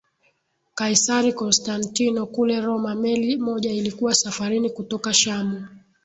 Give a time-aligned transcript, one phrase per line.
[0.75, 5.67] Kaisari Konstantino kule Roma meli moja ilikuwa safarini kutoka Shamu